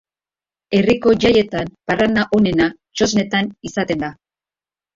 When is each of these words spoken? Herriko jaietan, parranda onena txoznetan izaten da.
Herriko 0.77 1.13
jaietan, 1.25 1.69
parranda 1.91 2.25
onena 2.39 2.71
txoznetan 2.79 3.55
izaten 3.73 4.05
da. 4.09 4.13